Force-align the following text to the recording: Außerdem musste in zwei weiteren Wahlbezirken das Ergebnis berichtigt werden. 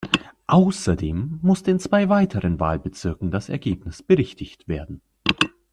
Außerdem 0.47 1.37
musste 1.43 1.69
in 1.69 1.77
zwei 1.79 2.09
weiteren 2.09 2.59
Wahlbezirken 2.59 3.29
das 3.29 3.49
Ergebnis 3.49 4.01
berichtigt 4.01 4.67
werden. 4.67 5.03